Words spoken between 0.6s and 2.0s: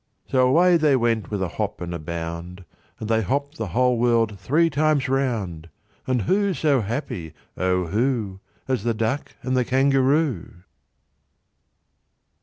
they went with a hop and a